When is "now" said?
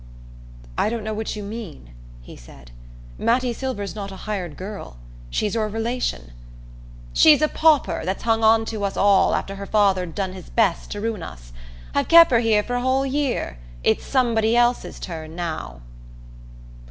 15.35-15.81